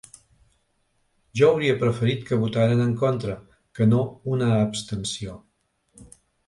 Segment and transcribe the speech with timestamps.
[1.41, 3.39] Jo hauria preferit que votaren en contra
[3.77, 4.03] que no
[4.37, 5.41] una abstenció.